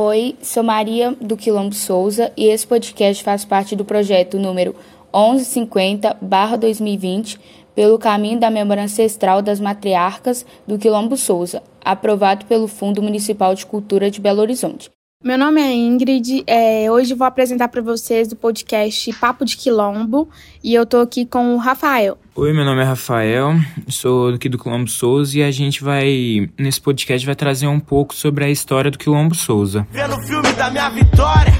Oi, 0.00 0.36
sou 0.40 0.62
Maria 0.62 1.12
do 1.20 1.36
Quilombo 1.36 1.74
Souza 1.74 2.30
e 2.36 2.46
esse 2.46 2.64
podcast 2.64 3.24
faz 3.24 3.44
parte 3.44 3.74
do 3.74 3.84
projeto 3.84 4.38
número 4.38 4.76
1150-2020 5.12 7.36
pelo 7.74 7.98
caminho 7.98 8.38
da 8.38 8.48
memória 8.48 8.84
ancestral 8.84 9.42
das 9.42 9.58
matriarcas 9.58 10.46
do 10.64 10.78
Quilombo 10.78 11.16
Souza, 11.16 11.64
aprovado 11.84 12.46
pelo 12.46 12.68
Fundo 12.68 13.02
Municipal 13.02 13.56
de 13.56 13.66
Cultura 13.66 14.08
de 14.08 14.20
Belo 14.20 14.40
Horizonte. 14.40 14.88
Meu 15.24 15.36
nome 15.36 15.60
é 15.60 15.74
Ingrid, 15.74 16.44
é, 16.46 16.88
hoje 16.88 17.12
vou 17.12 17.26
apresentar 17.26 17.66
para 17.66 17.82
vocês 17.82 18.30
o 18.30 18.36
podcast 18.36 19.12
Papo 19.14 19.44
de 19.44 19.56
Quilombo 19.56 20.28
e 20.62 20.72
eu 20.72 20.86
tô 20.86 21.00
aqui 21.00 21.26
com 21.26 21.56
o 21.56 21.58
Rafael. 21.58 22.16
Oi, 22.36 22.52
meu 22.52 22.64
nome 22.64 22.82
é 22.82 22.84
Rafael, 22.84 23.56
sou 23.88 24.28
aqui 24.28 24.48
do 24.48 24.56
Quilombo 24.56 24.88
Souza 24.88 25.36
e 25.36 25.42
a 25.42 25.50
gente 25.50 25.82
vai, 25.82 26.48
nesse 26.56 26.80
podcast, 26.80 27.26
vai 27.26 27.34
trazer 27.34 27.66
um 27.66 27.80
pouco 27.80 28.14
sobre 28.14 28.44
a 28.44 28.48
história 28.48 28.92
do 28.92 28.96
Quilombo 28.96 29.34
Souza. 29.34 29.84
Vendo 29.90 30.14
o 30.14 30.22
filme 30.22 30.52
da 30.52 30.70
minha 30.70 30.88
vitória, 30.90 31.52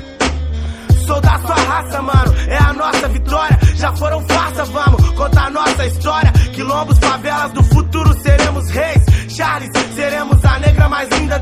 sou 1.04 1.20
da 1.20 1.40
sua 1.40 1.56
raça, 1.56 2.00
mano, 2.00 2.32
é 2.46 2.58
a 2.58 2.72
nossa 2.72 3.08
vitória. 3.08 3.58
Já 3.74 3.92
foram 3.96 4.20
farsa, 4.28 4.64
vamos 4.66 5.10
contar 5.10 5.46
a 5.46 5.50
nossa 5.50 5.84
história. 5.84 6.32
Quilombos, 6.54 6.96
favelas 7.00 7.50
do 7.50 7.64
futuro, 7.64 8.14
seremos 8.22 8.70
reis. 8.70 9.18
Charles, 9.36 9.70
seremos 9.94 10.44
a 10.44 10.58
negra 10.58 10.88
mais 10.88 11.08
linda 11.10 11.38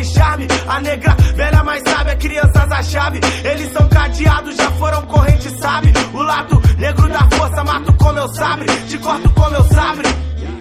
baile 0.00 0.04
charme. 0.04 0.46
A 0.68 0.80
negra 0.80 1.14
velha 1.34 1.64
mais 1.64 1.82
sábia, 1.86 2.16
crianças 2.16 2.72
a 2.72 2.82
chave. 2.82 3.20
Eles 3.44 3.72
são 3.72 3.88
cadeados, 3.88 4.56
já 4.56 4.70
foram 4.72 5.06
corrente, 5.06 5.50
sabe? 5.58 5.88
O 6.12 6.22
lado 6.22 6.60
negro 6.78 7.08
da 7.08 7.28
força, 7.30 7.64
mato 7.64 7.92
com 7.96 8.12
meu 8.12 8.28
sabre, 8.28 8.66
te 8.88 8.98
corto 8.98 9.30
com 9.34 9.50
meu 9.50 9.64
sabre. 9.64 10.08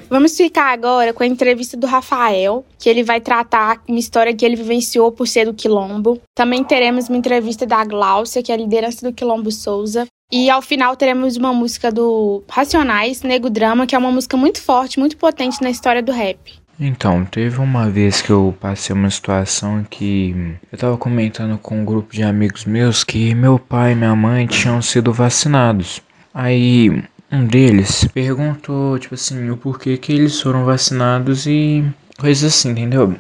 Vamos 0.10 0.36
ficar 0.36 0.74
agora 0.74 1.14
com 1.14 1.22
a 1.22 1.28
entrevista 1.28 1.78
do 1.78 1.86
Rafael, 1.86 2.66
que 2.80 2.90
ele 2.90 3.04
vai 3.04 3.22
tratar 3.22 3.80
uma 3.88 4.00
história 4.00 4.36
que 4.36 4.44
ele 4.44 4.56
vivenciou 4.56 5.12
por 5.12 5.28
ser 5.28 5.46
do 5.46 5.54
Quilombo. 5.54 6.20
Também 6.34 6.64
teremos 6.64 7.10
uma 7.10 7.18
entrevista 7.18 7.66
da 7.66 7.86
Gláucia, 7.86 8.42
que 8.42 8.52
é 8.52 8.56
a 8.56 8.58
liderança 8.58 9.08
do 9.08 9.14
Quilombo 9.14 9.52
Souza. 9.52 10.08
E 10.32 10.50
ao 10.50 10.64
final 10.64 10.96
teremos 10.96 11.38
uma 11.38 11.54
música 11.54 11.92
do 11.92 12.44
Racionais, 12.50 13.22
Nego 13.22 13.50
Drama, 13.52 13.86
que 13.86 13.96
é 13.96 13.98
uma 13.98 14.12
música 14.12 14.36
muito 14.36 14.62
forte, 14.62 15.00
muito 15.00 15.16
potente 15.16 15.62
na 15.62 15.70
história 15.70 16.02
do 16.02 16.12
rap. 16.12 16.60
Então, 16.80 17.26
teve 17.26 17.60
uma 17.60 17.90
vez 17.90 18.22
que 18.22 18.30
eu 18.30 18.56
passei 18.58 18.96
uma 18.96 19.10
situação 19.10 19.84
que 19.84 20.56
eu 20.72 20.78
tava 20.78 20.98
comentando 20.98 21.58
com 21.58 21.82
um 21.82 21.86
grupo 21.86 22.14
de 22.14 22.24
amigos 22.24 22.64
meus 22.64 23.04
que 23.04 23.36
meu 23.36 23.60
pai 23.60 23.92
e 23.92 23.96
minha 23.96 24.16
mãe 24.16 24.48
tinham 24.48 24.82
sido 24.82 25.12
vacinados. 25.12 26.02
Aí 26.34 27.04
um 27.30 27.46
deles 27.46 28.08
perguntou, 28.14 28.98
tipo 28.98 29.16
assim, 29.16 29.50
o 29.50 29.58
porquê 29.58 29.98
que 29.98 30.14
eles 30.14 30.40
foram 30.40 30.64
vacinados 30.64 31.46
e 31.46 31.84
coisas 32.18 32.54
assim, 32.54 32.70
entendeu? 32.72 33.14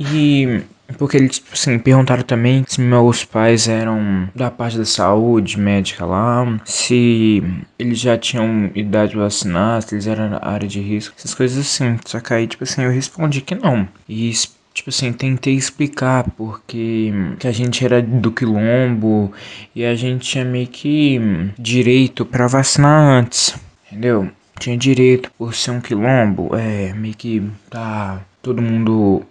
E 0.00 0.62
porque 0.92 1.16
eles, 1.16 1.36
tipo 1.36 1.50
assim, 1.52 1.78
perguntaram 1.78 2.22
também 2.22 2.64
se 2.66 2.80
meus 2.80 3.24
pais 3.24 3.68
eram 3.68 4.28
da 4.34 4.50
parte 4.50 4.78
da 4.78 4.84
saúde 4.84 5.58
médica 5.58 6.04
lá, 6.04 6.60
se 6.64 7.42
eles 7.78 7.98
já 7.98 8.16
tinham 8.16 8.70
idade 8.74 9.12
de 9.12 9.18
vacinar, 9.18 9.82
se 9.82 9.94
eles 9.94 10.06
eram 10.06 10.38
área 10.40 10.68
de 10.68 10.80
risco, 10.80 11.14
essas 11.16 11.34
coisas 11.34 11.58
assim. 11.58 11.98
Só 12.04 12.20
que 12.20 12.32
aí, 12.32 12.46
tipo 12.46 12.64
assim, 12.64 12.82
eu 12.82 12.90
respondi 12.90 13.40
que 13.40 13.54
não. 13.54 13.88
E 14.08 14.32
tipo 14.74 14.90
assim, 14.90 15.12
tentei 15.12 15.54
explicar 15.54 16.24
porque 16.36 17.12
que 17.38 17.46
a 17.46 17.52
gente 17.52 17.84
era 17.84 18.00
do 18.00 18.32
quilombo 18.32 19.32
e 19.74 19.84
a 19.84 19.94
gente 19.94 20.28
tinha 20.28 20.44
meio 20.44 20.66
que 20.66 21.20
direito 21.58 22.24
para 22.24 22.46
vacinar 22.46 23.00
antes, 23.00 23.54
entendeu? 23.86 24.30
Tinha 24.58 24.76
direito 24.76 25.30
por 25.36 25.54
ser 25.54 25.72
um 25.72 25.80
quilombo, 25.80 26.54
é, 26.54 26.92
meio 26.94 27.14
que 27.14 27.42
tá 27.68 28.22
todo 28.40 28.62
mundo 28.62 29.22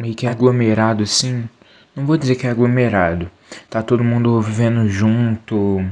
meio 0.00 0.14
que 0.14 0.26
aglomerado 0.26 1.02
assim. 1.02 1.48
Não 1.94 2.06
vou 2.06 2.16
dizer 2.16 2.36
que 2.36 2.46
é 2.46 2.50
aglomerado. 2.50 3.30
Tá 3.68 3.82
todo 3.82 4.02
mundo 4.02 4.40
vivendo 4.40 4.88
junto, 4.88 5.84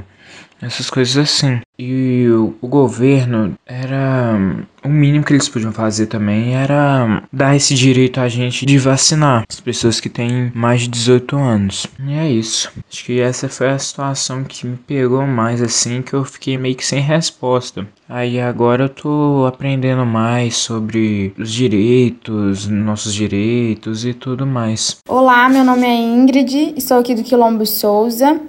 essas 0.61 0.89
coisas 0.89 1.17
assim. 1.17 1.59
E 1.77 2.27
o, 2.29 2.67
governo 2.67 3.55
era. 3.65 4.37
O 4.83 4.89
mínimo 4.89 5.23
que 5.23 5.33
eles 5.33 5.47
podiam 5.47 5.71
fazer 5.71 6.07
também 6.07 6.55
era 6.55 7.23
dar 7.31 7.55
esse 7.55 7.73
direito 7.73 8.19
a 8.19 8.27
gente 8.29 8.65
de 8.65 8.77
vacinar 8.77 9.43
as 9.47 9.59
pessoas 9.59 9.99
que 9.99 10.09
têm 10.09 10.51
mais 10.53 10.81
de 10.81 10.89
18 10.89 11.37
anos. 11.37 11.87
E 12.05 12.13
é 12.13 12.29
isso. 12.29 12.71
Acho 12.89 13.05
que 13.05 13.19
essa 13.19 13.49
foi 13.49 13.69
a 13.69 13.79
situação 13.79 14.43
que 14.43 14.67
me 14.67 14.77
pegou 14.77 15.25
mais 15.25 15.61
assim, 15.61 16.01
que 16.01 16.13
eu 16.13 16.23
fiquei 16.23 16.57
meio 16.57 16.75
que 16.75 16.85
sem 16.85 17.01
resposta. 17.01 17.87
Aí 18.07 18.39
agora 18.39 18.85
eu 18.85 18.89
tô 18.89 19.45
aprendendo 19.45 20.05
mais 20.05 20.55
sobre 20.55 21.33
os 21.37 21.51
direitos, 21.51 22.67
nossos 22.67 23.13
direitos 23.13 24.05
e 24.05 24.13
tudo 24.13 24.45
mais. 24.45 24.97
Olá, 25.07 25.47
meu 25.47 25.63
nome 25.63 25.85
é 25.85 25.95
Ingrid, 25.95 26.73
estou 26.75 26.99
aqui 26.99 27.15
do 27.15 27.23
Quilombo 27.23 27.65
Souza. 27.65 28.39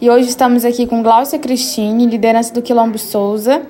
E 0.00 0.08
hoje 0.08 0.30
estamos 0.30 0.64
aqui 0.64 0.86
com 0.86 1.02
Glaucia 1.02 1.38
Cristine, 1.38 2.06
liderança 2.06 2.54
do 2.54 2.62
Quilombo 2.62 2.96
Souza, 2.96 3.60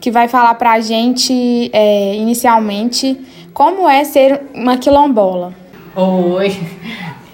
que 0.00 0.08
vai 0.08 0.28
falar 0.28 0.54
para 0.54 0.74
a 0.74 0.80
gente, 0.80 1.68
é, 1.72 2.14
inicialmente, 2.14 3.20
como 3.52 3.88
é 3.88 4.04
ser 4.04 4.40
uma 4.54 4.76
quilombola. 4.76 5.52
Oi, 5.96 6.56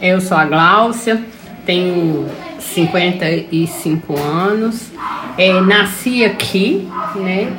eu 0.01 0.23
sou 0.23 0.39
a 0.39 0.47
Glaucia, 0.47 1.23
tenho 1.67 2.31
55 2.59 4.19
anos, 4.19 4.91
é, 5.37 5.61
nasci 5.61 6.25
aqui, 6.25 6.89
né, 7.15 7.53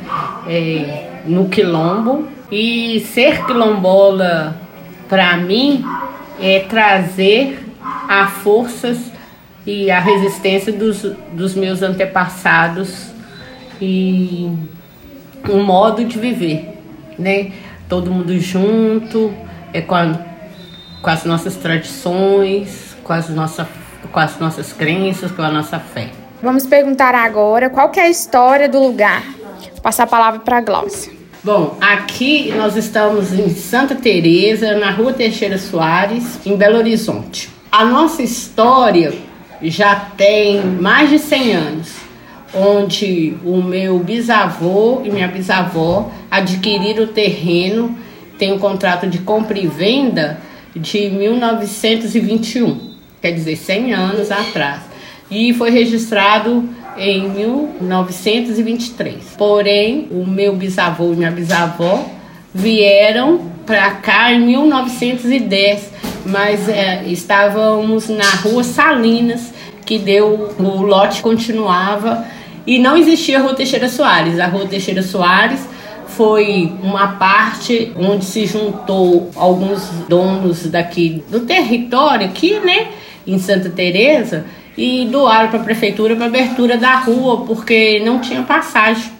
é, 0.48 1.20
no 1.26 1.48
Quilombo, 1.48 2.26
e 2.50 3.06
ser 3.14 3.46
quilombola, 3.46 4.60
para 5.08 5.36
mim, 5.36 5.84
é 6.40 6.58
trazer 6.68 7.64
a 8.08 8.26
forças 8.26 8.98
e 9.68 9.90
a 9.90 10.00
resistência 10.00 10.72
dos, 10.72 11.02
dos 11.32 11.54
meus 11.54 11.82
antepassados 11.82 13.08
e 13.78 14.50
um 15.46 15.62
modo 15.62 16.02
de 16.06 16.18
viver, 16.18 16.80
né? 17.18 17.52
Todo 17.86 18.10
mundo 18.10 18.38
junto, 18.40 19.30
é 19.70 19.82
com, 19.82 19.94
a, 19.94 20.18
com 21.02 21.10
as 21.10 21.26
nossas 21.26 21.56
tradições, 21.56 22.96
com 23.04 23.12
as, 23.12 23.28
nossa, 23.28 23.68
com 24.10 24.18
as 24.18 24.38
nossas 24.38 24.72
crenças, 24.72 25.30
com 25.30 25.42
a 25.42 25.50
nossa 25.50 25.78
fé. 25.78 26.08
Vamos 26.42 26.66
perguntar 26.66 27.14
agora 27.14 27.68
qual 27.68 27.92
é 27.94 28.00
a 28.00 28.08
história 28.08 28.70
do 28.70 28.80
lugar. 28.80 29.22
Vou 29.72 29.82
passar 29.82 30.04
a 30.04 30.06
palavra 30.06 30.40
para 30.40 30.56
a 30.56 30.60
Glaucia. 30.62 31.12
Bom, 31.44 31.76
aqui 31.78 32.54
nós 32.56 32.74
estamos 32.74 33.34
em 33.34 33.50
Santa 33.50 33.94
Teresa, 33.94 34.78
na 34.78 34.90
Rua 34.90 35.12
Teixeira 35.12 35.58
Soares, 35.58 36.38
em 36.46 36.56
Belo 36.56 36.78
Horizonte. 36.78 37.50
A 37.70 37.84
nossa 37.84 38.22
história 38.22 39.27
já 39.62 39.94
tem 39.94 40.62
mais 40.62 41.10
de 41.10 41.18
100 41.18 41.52
anos, 41.52 41.92
onde 42.54 43.34
o 43.44 43.60
meu 43.62 43.98
bisavô 43.98 45.02
e 45.04 45.10
minha 45.10 45.28
bisavó 45.28 46.10
adquiriram 46.30 47.04
o 47.04 47.08
terreno, 47.08 47.94
tem 48.38 48.50
um 48.52 48.58
contrato 48.58 49.06
de 49.06 49.18
compra 49.18 49.58
e 49.58 49.66
venda 49.66 50.40
de 50.74 51.10
1921, 51.10 52.92
quer 53.20 53.32
dizer, 53.32 53.56
100 53.56 53.92
anos 53.94 54.30
atrás, 54.30 54.80
e 55.30 55.52
foi 55.52 55.70
registrado 55.70 56.66
em 56.96 57.28
1923. 57.28 59.34
Porém, 59.36 60.08
o 60.10 60.24
meu 60.26 60.56
bisavô 60.56 61.12
e 61.12 61.16
minha 61.16 61.30
bisavó 61.30 62.08
vieram 62.54 63.42
para 63.66 63.90
cá 63.90 64.32
em 64.32 64.40
1910 64.40 65.92
mas 66.24 66.68
é, 66.68 67.04
estávamos 67.06 68.08
na 68.08 68.30
rua 68.42 68.64
Salinas, 68.64 69.52
que 69.84 69.98
deu, 69.98 70.54
o 70.58 70.82
lote 70.82 71.22
continuava 71.22 72.24
e 72.66 72.78
não 72.78 72.96
existia 72.96 73.38
a 73.38 73.42
Rua 73.42 73.54
Teixeira 73.54 73.88
Soares. 73.88 74.38
A 74.38 74.46
Rua 74.46 74.66
Teixeira 74.66 75.02
Soares 75.02 75.60
foi 76.08 76.72
uma 76.82 77.08
parte 77.12 77.92
onde 77.96 78.24
se 78.24 78.44
juntou 78.44 79.30
alguns 79.34 79.88
donos 80.08 80.66
daqui 80.66 81.24
do 81.30 81.40
território, 81.40 82.26
aqui, 82.26 82.60
né, 82.60 82.88
em 83.26 83.38
Santa 83.38 83.70
Teresa, 83.70 84.44
e 84.76 85.06
doaram 85.06 85.48
para 85.48 85.60
a 85.60 85.64
prefeitura 85.64 86.14
para 86.14 86.26
abertura 86.26 86.76
da 86.76 86.96
rua, 86.96 87.44
porque 87.46 88.00
não 88.04 88.20
tinha 88.20 88.42
passagem 88.42 89.12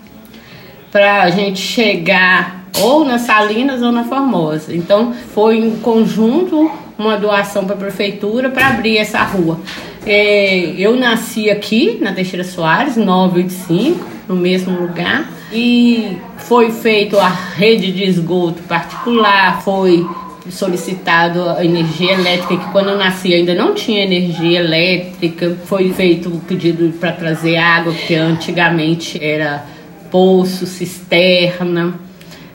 para 0.90 1.22
a 1.22 1.30
gente 1.30 1.60
chegar 1.60 2.64
ou 2.80 3.04
nas 3.04 3.22
Salinas 3.22 3.82
ou 3.82 3.90
na 3.90 4.04
Formosa. 4.04 4.74
Então 4.74 5.14
foi 5.34 5.58
em 5.58 5.76
conjunto 5.78 6.70
uma 6.98 7.16
doação 7.16 7.64
para 7.64 7.76
a 7.76 7.78
prefeitura 7.78 8.50
para 8.50 8.68
abrir 8.68 8.98
essa 8.98 9.22
rua. 9.22 9.60
É, 10.04 10.74
eu 10.76 10.96
nasci 10.96 11.48
aqui 11.48 11.98
na 12.00 12.12
Teixeira 12.12 12.44
Soares, 12.44 12.96
985, 12.96 14.04
no 14.26 14.36
mesmo 14.36 14.78
lugar, 14.80 15.30
e 15.52 16.18
foi 16.38 16.70
feito 16.72 17.18
a 17.18 17.28
rede 17.28 17.92
de 17.92 18.04
esgoto 18.04 18.62
particular, 18.64 19.62
foi 19.62 20.06
solicitado 20.50 21.48
a 21.50 21.64
energia 21.64 22.12
elétrica, 22.12 22.56
que 22.56 22.72
quando 22.72 22.88
eu 22.88 22.96
nasci 22.96 23.34
ainda 23.34 23.54
não 23.54 23.74
tinha 23.74 24.02
energia 24.02 24.60
elétrica, 24.60 25.56
foi 25.66 25.92
feito 25.92 26.30
o 26.30 26.40
pedido 26.40 26.90
para 26.98 27.12
trazer 27.12 27.56
água, 27.56 27.92
que 27.92 28.14
antigamente 28.14 29.22
era 29.22 29.64
poço, 30.10 30.66
cisterna, 30.66 31.94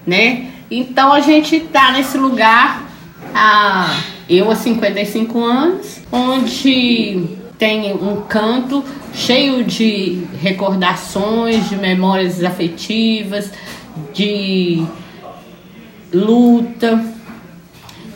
né? 0.06 0.48
Então 0.72 1.14
a 1.14 1.20
gente 1.20 1.56
está 1.56 1.92
nesse 1.92 2.18
lugar 2.18 2.84
há 3.34 3.96
eu 4.34 4.50
há 4.50 4.56
55 4.56 5.40
anos, 5.44 6.00
onde 6.12 7.28
tem 7.58 7.94
um 7.94 8.22
canto 8.22 8.84
cheio 9.14 9.64
de 9.64 10.28
recordações, 10.42 11.70
de 11.70 11.76
memórias 11.76 12.44
afetivas, 12.44 13.52
de 14.14 14.84
luta, 16.14 17.04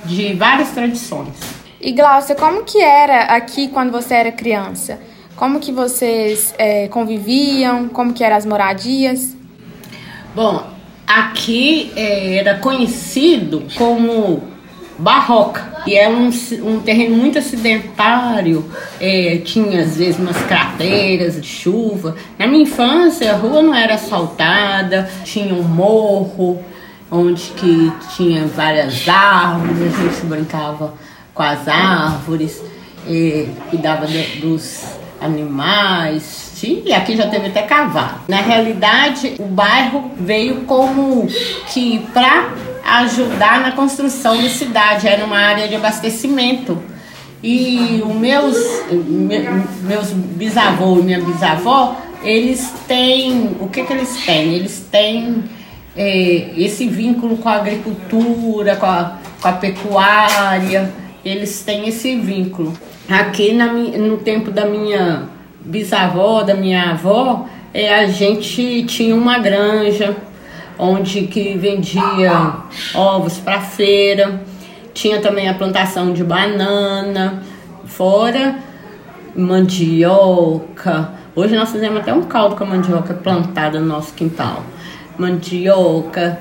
de 0.06 0.34
várias 0.34 0.72
tradições. 0.72 1.36
E 1.80 1.92
Glaucia, 1.92 2.36
como 2.36 2.64
que 2.64 2.81
era 2.81 3.24
aqui 3.36 3.68
quando 3.68 3.92
você 3.92 4.16
era 4.16 4.31
criança? 4.31 5.00
Como 5.36 5.60
que 5.60 5.72
vocês 5.72 6.54
é, 6.58 6.88
conviviam? 6.88 7.88
Como 7.90 8.12
que 8.12 8.24
eram 8.24 8.36
as 8.36 8.46
moradias? 8.46 9.36
Bom, 10.34 10.66
aqui 11.06 11.92
é, 11.96 12.38
era 12.38 12.56
conhecido 12.56 13.64
como 13.78 14.56
barroca. 14.97 15.83
E 15.85 15.95
é 15.95 16.09
um, 16.09 16.29
um 16.63 16.79
terreno 16.79 17.15
muito 17.15 17.38
acidentário, 17.38 18.65
é, 18.99 19.41
tinha 19.44 19.81
às 19.81 19.97
vezes 19.97 20.19
umas 20.19 20.38
crateras 20.44 21.39
de 21.41 21.47
chuva. 21.47 22.15
Na 22.38 22.47
minha 22.47 22.63
infância 22.63 23.31
a 23.31 23.35
rua 23.38 23.61
não 23.61 23.73
era 23.73 23.95
asfaltada, 23.95 25.09
tinha 25.23 25.53
um 25.53 25.63
morro 25.63 26.59
onde 27.09 27.44
que 27.51 27.91
tinha 28.15 28.45
várias 28.47 29.07
árvores, 29.07 29.94
a 29.94 30.03
gente 30.03 30.25
brincava 30.25 30.94
com 31.33 31.44
as 31.44 31.67
árvores, 31.67 32.61
é, 33.07 33.47
cuidava 33.69 34.05
de, 34.07 34.41
dos 34.41 34.83
animais, 35.21 36.47
e 36.63 36.91
aqui 36.91 37.15
já 37.15 37.27
teve 37.27 37.47
até 37.47 37.61
cavalo. 37.61 38.19
Na 38.27 38.38
realidade, 38.38 39.35
o 39.39 39.45
bairro 39.45 40.11
veio 40.17 40.61
como 40.61 41.27
que 41.71 41.99
para 42.13 42.49
ajudar 42.88 43.60
na 43.60 43.74
construção 43.74 44.42
da 44.42 44.50
cidade, 44.50 45.07
era 45.07 45.25
uma 45.25 45.38
área 45.38 45.68
de 45.68 45.75
abastecimento. 45.75 46.81
E 47.44 48.01
os 48.04 48.16
meus, 48.16 48.57
meus 49.84 50.12
bisavô 50.12 50.98
e 51.00 51.04
minha 51.04 51.22
bisavó, 51.22 51.98
eles 52.24 52.74
têm, 52.88 53.56
o 53.60 53.68
que 53.68 53.84
que 53.84 53.94
eles 53.94 54.25
têm? 54.25 54.56
Eles 54.56 54.88
têm 54.89 55.44
é, 55.95 56.51
esse 56.57 56.88
vínculo 56.88 57.38
com 57.38 57.50
a 57.50 57.56
agricultura, 57.56 58.75
com 58.75 58.86
a, 58.86 59.18
com 59.42 59.48
a 59.48 59.54
pecuária, 59.54 60.92
eles 61.24 61.62
têm 61.62 61.88
esse 61.88 62.16
vínculo. 62.16 62.74
Aqui 63.10 63.54
na, 63.54 63.72
no 63.72 64.18
tempo 64.18 64.50
da 64.50 64.66
minha 64.66 65.30
bisavó, 65.60 66.42
da 66.42 66.56
minha 66.56 66.92
avó, 66.92 67.45
é, 67.74 67.94
a 67.94 68.07
gente 68.07 68.83
tinha 68.86 69.16
uma 69.16 69.38
granja 69.38 70.16
onde 70.77 71.27
que 71.27 71.57
vendia 71.57 72.56
ovos 72.94 73.38
para 73.38 73.62
feira. 73.62 74.41
Tinha 74.94 75.21
também 75.21 75.47
a 75.47 75.53
plantação 75.53 76.13
de 76.13 76.24
banana, 76.24 77.44
fora 77.85 78.56
mandioca. 79.35 81.12
Hoje 81.35 81.56
nós 81.56 81.71
fizemos 81.71 82.00
até 82.00 82.12
um 82.12 82.24
caldo 82.24 82.56
com 82.56 82.63
a 82.63 82.68
mandioca 82.68 83.13
plantada 83.13 83.79
no 83.79 83.85
nosso 83.85 84.13
quintal. 84.13 84.63
Mandioca, 85.18 86.39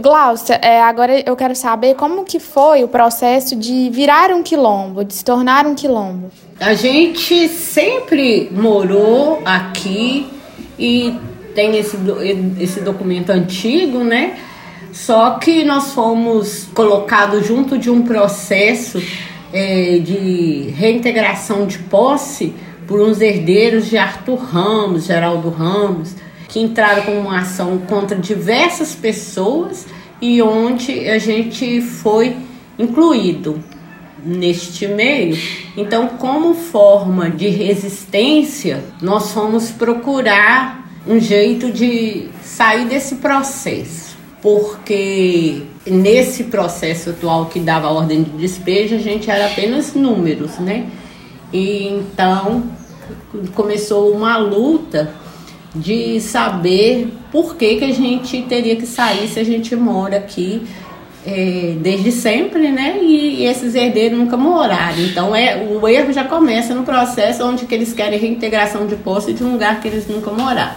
Glaucia, 0.00 0.56
é, 0.56 0.80
agora 0.82 1.22
eu 1.24 1.36
quero 1.36 1.54
saber 1.54 1.94
como 1.94 2.24
que 2.24 2.40
foi 2.40 2.82
o 2.82 2.88
processo 2.88 3.54
de 3.54 3.90
virar 3.90 4.30
um 4.30 4.42
quilombo, 4.42 5.04
de 5.04 5.14
se 5.14 5.24
tornar 5.24 5.66
um 5.66 5.74
quilombo. 5.74 6.30
A 6.58 6.74
gente 6.74 7.48
sempre 7.48 8.48
morou 8.50 9.42
aqui 9.44 10.26
e 10.78 11.14
tem 11.54 11.76
esse, 11.76 11.96
esse 12.58 12.80
documento 12.80 13.30
antigo, 13.30 13.98
né? 13.98 14.38
Só 14.92 15.32
que 15.32 15.64
nós 15.64 15.92
fomos 15.92 16.64
colocados 16.74 17.46
junto 17.46 17.78
de 17.78 17.90
um 17.90 18.02
processo 18.02 19.00
é, 19.52 19.98
de 19.98 20.72
reintegração 20.76 21.66
de 21.66 21.78
posse 21.78 22.54
por 22.86 23.00
uns 23.00 23.20
herdeiros 23.20 23.88
de 23.88 23.96
Arthur 23.96 24.36
Ramos, 24.36 25.04
Geraldo 25.04 25.48
Ramos, 25.50 26.14
que 26.50 26.60
entraram 26.60 27.04
com 27.04 27.18
uma 27.20 27.40
ação 27.40 27.78
contra 27.78 28.16
diversas 28.16 28.94
pessoas 28.94 29.86
e 30.20 30.42
onde 30.42 31.08
a 31.08 31.18
gente 31.18 31.80
foi 31.80 32.36
incluído 32.78 33.62
neste 34.24 34.86
meio. 34.86 35.38
Então, 35.76 36.08
como 36.08 36.54
forma 36.54 37.30
de 37.30 37.48
resistência, 37.48 38.84
nós 39.00 39.32
fomos 39.32 39.70
procurar 39.70 40.90
um 41.06 41.18
jeito 41.18 41.70
de 41.70 42.28
sair 42.42 42.86
desse 42.86 43.16
processo, 43.16 44.16
porque 44.42 45.62
nesse 45.86 46.44
processo 46.44 47.10
atual 47.10 47.46
que 47.46 47.60
dava 47.60 47.88
ordem 47.88 48.22
de 48.22 48.30
despejo, 48.30 48.96
a 48.96 48.98
gente 48.98 49.30
era 49.30 49.46
apenas 49.46 49.94
números, 49.94 50.58
né? 50.58 50.86
E 51.52 51.88
então 51.88 52.64
começou 53.54 54.12
uma 54.12 54.36
luta 54.36 55.14
de 55.74 56.20
saber 56.20 57.08
por 57.30 57.56
que, 57.56 57.76
que 57.76 57.84
a 57.84 57.92
gente 57.92 58.42
teria 58.42 58.76
que 58.76 58.86
sair 58.86 59.28
se 59.28 59.38
a 59.38 59.44
gente 59.44 59.74
mora 59.76 60.16
aqui 60.16 60.62
é, 61.24 61.76
desde 61.80 62.10
sempre, 62.10 62.70
né? 62.70 62.98
E, 63.02 63.42
e, 63.42 63.46
esses 63.46 63.74
herdeiros 63.74 64.18
nunca 64.18 64.36
moraram. 64.36 64.98
Então 64.98 65.34
é, 65.34 65.56
o 65.56 65.86
erro 65.86 66.12
já 66.12 66.24
começa 66.24 66.74
no 66.74 66.82
processo 66.82 67.44
onde 67.44 67.66
que 67.66 67.74
eles 67.74 67.92
querem 67.92 68.18
reintegração 68.18 68.86
de 68.86 68.96
posse 68.96 69.32
de 69.32 69.44
um 69.44 69.52
lugar 69.52 69.80
que 69.80 69.88
eles 69.88 70.08
nunca 70.08 70.30
moraram. 70.30 70.74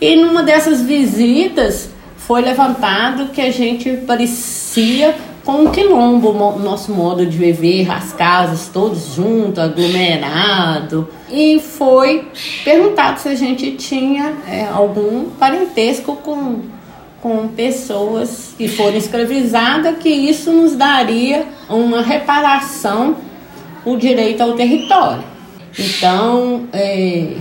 E 0.00 0.16
numa 0.16 0.42
dessas 0.42 0.82
visitas 0.82 1.90
foi 2.16 2.42
levantado 2.42 3.28
que 3.32 3.40
a 3.40 3.50
gente 3.50 3.90
parecia 4.06 5.14
com 5.44 5.64
um 5.64 5.70
quilombo, 5.70 6.30
o 6.30 6.58
nosso 6.58 6.92
modo 6.92 7.26
de 7.26 7.36
viver, 7.36 7.90
as 7.90 8.12
casas 8.12 8.70
todos 8.72 9.14
juntos, 9.14 9.58
aglomerado. 9.58 11.08
E 11.30 11.60
foi 11.60 12.28
perguntado 12.64 13.20
se 13.20 13.28
a 13.28 13.34
gente 13.34 13.72
tinha 13.72 14.34
é, 14.48 14.64
algum 14.64 15.28
parentesco 15.30 16.16
com, 16.16 16.62
com 17.20 17.48
pessoas 17.48 18.54
que 18.56 18.68
foram 18.68 18.96
escravizadas, 18.96 19.98
que 19.98 20.08
isso 20.08 20.50
nos 20.50 20.74
daria 20.74 21.46
uma 21.68 22.00
reparação, 22.00 23.16
o 23.84 23.96
direito 23.96 24.40
ao 24.40 24.54
território. 24.54 25.24
Então, 25.78 26.66
é, 26.72 27.34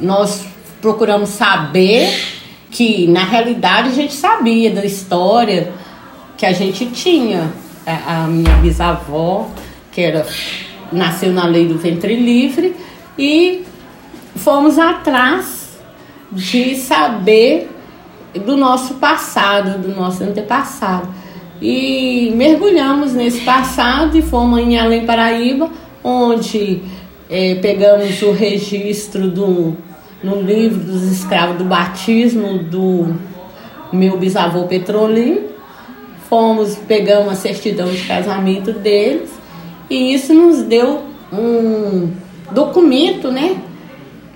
nós 0.00 0.46
procuramos 0.80 1.28
saber 1.28 2.10
que, 2.70 3.06
na 3.06 3.24
realidade, 3.24 3.90
a 3.90 3.92
gente 3.92 4.14
sabia 4.14 4.70
da 4.70 4.84
história 4.84 5.72
que 6.36 6.46
a 6.46 6.52
gente 6.52 6.86
tinha. 6.86 7.52
A, 7.86 8.24
a 8.24 8.26
minha 8.26 8.56
bisavó, 8.56 9.50
que 9.92 10.00
era, 10.00 10.26
nasceu 10.90 11.32
na 11.32 11.44
lei 11.46 11.66
do 11.66 11.76
ventre 11.76 12.16
livre, 12.16 12.74
e 13.18 13.62
fomos 14.36 14.78
atrás 14.78 15.78
de 16.32 16.76
saber 16.76 17.70
do 18.34 18.56
nosso 18.56 18.94
passado, 18.94 19.78
do 19.78 19.94
nosso 19.94 20.24
antepassado. 20.24 21.08
E 21.60 22.32
mergulhamos 22.34 23.12
nesse 23.12 23.42
passado 23.42 24.16
e 24.16 24.22
fomos 24.22 24.60
em 24.60 24.78
Além 24.78 25.04
Paraíba, 25.04 25.70
onde 26.02 26.82
é, 27.30 27.54
pegamos 27.56 28.20
o 28.22 28.32
registro 28.32 29.28
do, 29.28 29.76
no 30.22 30.40
livro 30.40 30.80
dos 30.80 31.02
escravos 31.04 31.58
do 31.58 31.64
batismo 31.64 32.58
do 32.58 33.14
meu 33.92 34.18
bisavô 34.18 34.64
Petrolino 34.64 35.53
fomos, 36.28 36.76
pegamos 36.76 37.32
a 37.32 37.36
certidão 37.36 37.88
de 37.90 38.04
casamento 38.06 38.72
deles 38.72 39.30
e 39.88 40.14
isso 40.14 40.32
nos 40.32 40.62
deu 40.62 41.02
um, 41.32 42.10
documento, 42.50 43.30
né, 43.30 43.56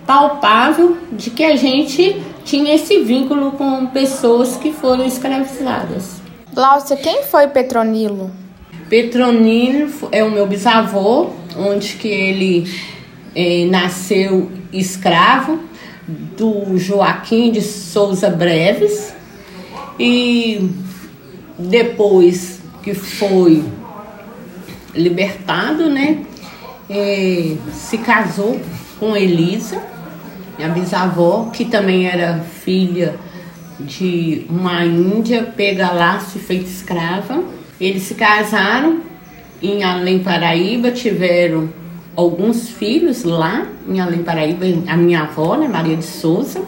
palpável 0.07 0.97
de 1.13 1.31
que 1.31 1.45
a 1.45 1.57
gente 1.57 2.21
tinha 2.45 2.75
esse 2.75 3.01
vínculo 3.01 3.53
com 3.53 3.87
pessoas 3.87 4.57
que 4.57 4.73
foram 4.73 5.07
escravizadas. 5.07 6.21
Glaucia, 6.53 6.97
quem 6.97 7.23
foi 7.25 7.47
Petronilo? 7.49 8.31
Petronilo 8.89 10.09
é 10.11 10.25
o 10.25 10.31
meu 10.31 10.47
bisavô, 10.47 11.31
onde 11.57 11.95
que 11.95 12.09
ele 12.09 12.71
eh, 13.37 13.67
nasceu 13.71 14.51
escravo 14.73 15.61
do 16.07 16.79
Joaquim 16.79 17.53
de 17.53 17.61
Souza 17.61 18.31
Breves 18.31 19.13
e 20.01 20.71
depois 21.59 22.61
que 22.83 22.95
foi 22.95 23.65
libertado, 24.95 25.89
né, 25.91 26.25
eh, 26.89 27.57
se 27.73 27.99
casou 27.99 28.61
com 28.99 29.17
Elisa, 29.17 29.83
minha 30.57 30.71
bisavó, 30.71 31.51
que 31.53 31.65
também 31.65 32.07
era 32.07 32.41
filha 32.41 33.15
de 33.81 34.45
uma 34.51 34.85
índia 34.85 35.43
pega 35.57 35.93
lá, 35.93 36.19
se 36.19 36.39
fez 36.39 36.69
escrava. 36.69 37.43
Eles 37.81 38.03
se 38.03 38.15
casaram 38.15 39.01
em 39.63 39.85
Além 39.85 40.19
Paraíba, 40.19 40.91
tiveram 40.91 41.69
alguns 42.17 42.69
filhos 42.69 43.23
lá 43.23 43.67
em 43.89 44.01
Além 44.01 44.23
Paraíba, 44.23 44.65
a 44.89 44.97
minha 44.97 45.23
avó, 45.23 45.57
né, 45.57 45.69
Maria 45.69 45.97
de 45.97 46.05
Souza, 46.05 46.63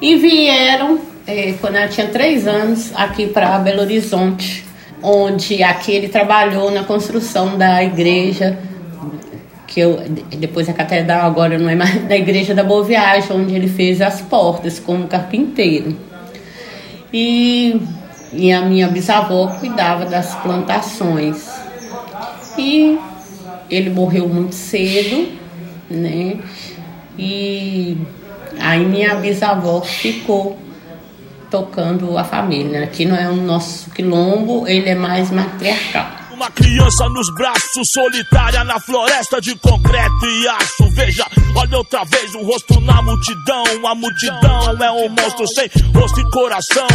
e 0.00 0.14
vieram, 0.16 1.00
é, 1.30 1.54
quando 1.60 1.76
ela 1.76 1.88
tinha 1.88 2.08
três 2.08 2.46
anos, 2.46 2.92
aqui 2.94 3.26
para 3.26 3.58
Belo 3.58 3.82
Horizonte, 3.82 4.64
onde 5.02 5.62
aqui 5.62 5.92
ele 5.92 6.08
trabalhou 6.08 6.70
na 6.70 6.84
construção 6.84 7.56
da 7.56 7.82
igreja, 7.82 8.58
que 9.66 9.80
eu, 9.80 10.00
depois 10.36 10.68
a 10.68 10.72
catedral 10.72 11.26
agora 11.26 11.56
não 11.56 11.68
é 11.68 11.76
mais 11.76 11.94
da 12.04 12.16
igreja 12.16 12.54
da 12.54 12.64
Boa 12.64 12.84
Viagem, 12.84 13.30
onde 13.32 13.54
ele 13.54 13.68
fez 13.68 14.00
as 14.00 14.20
portas 14.20 14.80
como 14.80 15.06
carpinteiro. 15.06 15.96
E, 17.12 17.80
e 18.32 18.52
a 18.52 18.60
minha 18.62 18.88
bisavó 18.88 19.46
cuidava 19.58 20.06
das 20.06 20.34
plantações. 20.36 21.48
E 22.58 22.98
ele 23.70 23.90
morreu 23.90 24.28
muito 24.28 24.54
cedo, 24.54 25.28
né? 25.88 26.38
E 27.18 27.96
aí 28.58 28.84
minha 28.84 29.14
bisavó 29.16 29.80
ficou 29.80 30.58
tocando 31.50 32.16
a 32.16 32.24
família. 32.24 32.84
Aqui 32.84 33.04
não 33.04 33.16
é 33.16 33.28
o 33.28 33.36
nosso 33.36 33.90
quilombo, 33.90 34.66
ele 34.66 34.88
é 34.88 34.94
mais 34.94 35.30
matriarcal. 35.30 36.20
Uma 36.32 36.50
criança 36.52 37.06
nos 37.10 37.28
braços, 37.34 37.90
solitária 37.90 38.64
na 38.64 38.80
floresta 38.80 39.42
de 39.42 39.54
concreto 39.56 40.24
e 40.26 40.48
aço. 40.48 40.88
Veja, 40.94 41.26
olha 41.54 41.76
outra 41.76 42.02
vez 42.04 42.34
o 42.34 42.42
rosto 42.42 42.80
na 42.80 43.02
multidão. 43.02 43.62
A 43.86 43.94
multidão 43.94 44.82
é 44.82 44.90
um 44.90 45.08
monstro 45.10 45.46
sem 45.48 45.68
rosto 45.94 46.18
e 46.18 46.30
coração. 46.30 46.88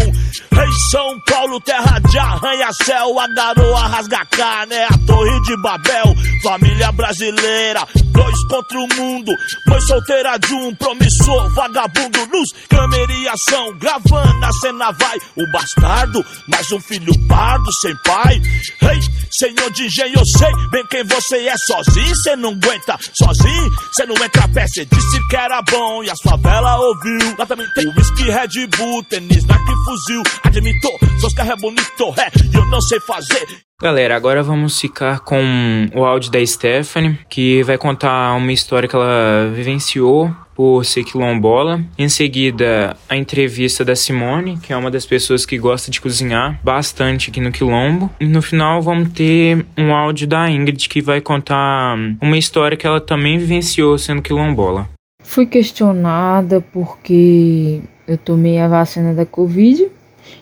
Rei 0.52 0.72
São 0.90 1.20
Paulo, 1.30 1.62
terra 1.62 2.00
de 2.00 2.18
arranha-céu. 2.18 3.20
A 3.20 3.28
garoa 3.28 3.82
rasga 3.82 4.26
carne, 4.32 4.74
é 4.74 4.86
a 4.86 4.98
torre 5.06 5.40
de 5.42 5.62
Babel. 5.62 6.16
Família 6.42 6.92
brasileira, 6.92 7.88
dois 8.16 8.44
contra 8.48 8.80
o 8.80 8.88
mundo. 8.96 9.32
Mãe 9.68 9.82
solteira 9.82 10.38
de 10.38 10.54
um 10.54 10.74
promissor, 10.76 11.54
vagabundo. 11.54 12.26
Luz, 12.32 12.50
câmera 12.70 13.12
e 13.12 13.28
ação. 13.28 13.78
Gravando 13.78 14.46
a 14.46 14.52
cena 14.54 14.92
vai. 14.92 15.18
O 15.36 15.52
bastardo, 15.52 16.26
mais 16.48 16.72
um 16.72 16.80
filho 16.80 17.14
pardo, 17.28 17.72
sem 17.74 17.96
pai. 18.04 18.42
Rei, 18.82 19.00
Senhor 19.30 19.70
de 19.72 19.86
engenho, 19.86 20.18
eu 20.18 20.26
sei 20.26 20.52
bem 20.72 20.86
quem 20.90 21.04
você 21.04 21.48
é. 21.48 21.56
Sozinho 21.58 22.16
cê 22.16 22.36
não 22.38 22.52
aguenta, 22.52 22.98
sozinho 23.14 23.72
cê 23.94 24.06
não 24.06 24.16
entra 24.16 24.48
pé. 24.48 24.66
Cê 24.68 24.86
disse 24.86 25.28
que 25.28 25.36
era 25.36 25.62
bom 25.64 26.04
e 26.04 26.10
a 26.10 26.16
sua 26.16 26.38
vela 26.38 26.80
ouviu. 26.80 27.36
Lá 27.38 27.46
também 27.46 27.68
tem 27.74 27.88
whisky, 27.88 28.24
Red 28.24 28.68
Bull, 28.78 29.04
tênis, 29.04 29.44
Nike, 29.44 29.74
fuzil. 29.86 30.24
Admitou, 30.44 30.98
seus 31.20 31.34
carros 31.34 31.52
é 31.52 31.56
bonito, 31.58 32.14
é, 32.18 32.58
eu 32.58 32.66
não 32.68 32.80
sei 32.80 33.00
fazer. 33.02 33.65
Galera, 33.86 34.16
agora 34.16 34.42
vamos 34.42 34.82
ficar 34.82 35.20
com 35.20 35.88
o 35.94 36.04
áudio 36.04 36.32
da 36.32 36.44
Stephanie, 36.44 37.20
que 37.30 37.62
vai 37.62 37.78
contar 37.78 38.36
uma 38.36 38.52
história 38.52 38.90
que 38.90 38.96
ela 38.96 39.52
vivenciou 39.54 40.36
por 40.56 40.84
ser 40.84 41.04
quilombola. 41.04 41.84
Em 41.96 42.10
seguida, 42.10 42.98
a 43.08 43.16
entrevista 43.16 43.86
da 43.86 43.96
Simone, 43.96 44.58
que 44.58 44.74
é 44.74 44.76
uma 44.76 44.90
das 44.90 45.06
pessoas 45.06 45.46
que 45.46 45.60
gosta 45.60 45.92
de 45.92 46.02
cozinhar 46.02 46.60
bastante 46.64 47.30
aqui 47.30 47.40
no 47.40 47.52
quilombo. 47.52 48.10
E 48.20 48.26
no 48.26 48.42
final, 48.42 48.82
vamos 48.82 49.10
ter 49.10 49.64
um 49.78 49.94
áudio 49.94 50.28
da 50.28 50.50
Ingrid, 50.50 50.90
que 50.90 51.00
vai 51.00 51.22
contar 51.22 51.96
uma 52.20 52.40
história 52.40 52.76
que 52.76 52.88
ela 52.88 53.00
também 53.00 53.38
vivenciou 53.38 54.00
sendo 54.00 54.24
quilombola. 54.24 54.90
Fui 55.24 55.46
questionada 55.46 56.60
porque 56.74 57.82
eu 58.08 58.18
tomei 58.18 58.58
a 58.58 58.68
vacina 58.68 59.14
da 59.14 59.28
Covid. 59.28 59.88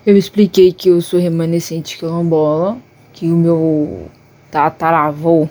Eu 0.06 0.16
expliquei 0.16 0.72
que 0.72 0.88
eu 0.88 1.02
sou 1.02 1.20
remanescente 1.20 1.98
quilombola, 1.98 2.78
que 3.14 3.28
o 3.28 3.36
meu 3.38 4.10
tataravô 4.52 5.48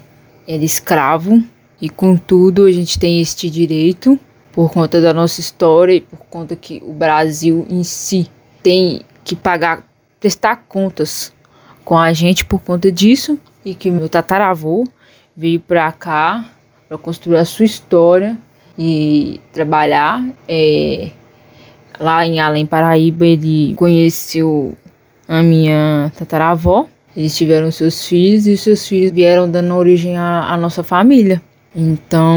era 0.47 0.64
escravo 0.64 1.42
e 1.81 1.88
contudo 1.88 2.66
a 2.66 2.73
gente 2.73 2.99
tem 2.99 3.21
este 3.21 3.49
direito 3.49 4.19
por 4.52 4.71
conta 4.71 5.00
da 5.00 5.14
nossa 5.14 5.40
história 5.40 5.95
e 5.95 6.00
por 6.00 6.19
conta 6.26 6.54
que 6.54 6.83
o 6.85 6.92
Brasil 6.92 7.66
em 7.71 7.83
si 7.83 8.28
tem 8.62 9.02
que 9.25 9.35
pagar, 9.35 9.83
prestar 10.21 10.64
contas 10.69 11.33
com 11.85 11.97
a 11.97 12.12
gente 12.12 12.45
por 12.45 12.61
conta 12.61 12.92
disso 12.92 13.38
e 13.64 13.75
que 13.75 13.90
meu 13.90 14.09
tataravô 14.09 14.87
veio 15.37 15.61
para 15.61 15.90
cá 15.92 16.45
para 16.88 16.99
construir 16.99 17.38
a 17.38 17.45
sua 17.45 17.64
história 17.64 18.37
e 18.78 19.40
trabalhar. 19.52 20.23
É, 20.47 21.11
lá 21.99 22.26
em 22.26 22.38
Além 22.38 22.66
Paraíba 22.66 23.26
ele 23.26 23.75
conheceu 23.76 24.76
a 25.26 25.42
minha 25.42 26.12
tataravó. 26.19 26.87
Eles 27.16 27.37
tiveram 27.37 27.71
seus 27.71 28.07
filhos 28.07 28.47
e 28.47 28.57
seus 28.57 28.87
filhos 28.87 29.12
vieram 29.12 29.50
dando 29.50 29.75
origem 29.75 30.16
à, 30.16 30.52
à 30.52 30.57
nossa 30.57 30.83
família. 30.83 31.42
Então 31.75 32.37